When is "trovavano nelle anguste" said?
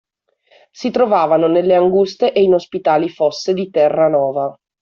0.89-2.33